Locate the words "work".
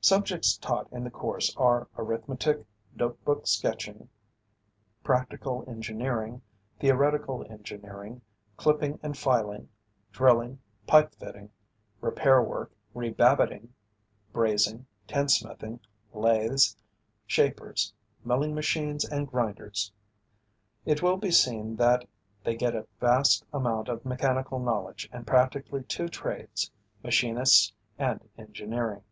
12.42-12.72